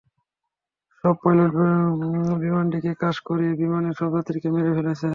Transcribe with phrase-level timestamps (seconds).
[1.03, 1.53] সব পাইলট
[2.41, 5.07] বিমানটিকে ক্র্যাশ করিয়ে বিমানের সব যাত্রীকে মেরে ফেলেছে।